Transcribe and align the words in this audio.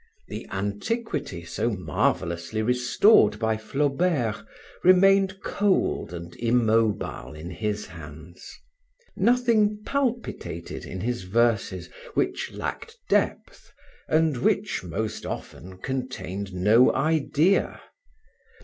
The 0.29 0.47
antiquity 0.49 1.45
so 1.45 1.69
marvelously 1.69 2.63
restored 2.63 3.37
by 3.37 3.55
Flaubert 3.55 4.43
remained 4.83 5.39
cold 5.43 6.11
and 6.11 6.35
immobile 6.37 7.35
in 7.35 7.51
his 7.51 7.85
hands. 7.85 8.51
Nothing 9.15 9.83
palpitated 9.85 10.85
in 10.85 11.01
his 11.01 11.25
verses, 11.25 11.87
which 12.15 12.51
lacked 12.51 12.97
depth 13.09 13.71
and 14.07 14.37
which, 14.37 14.83
most 14.83 15.23
often, 15.23 15.77
contained 15.77 16.51
no 16.51 16.91
idea. 16.95 17.79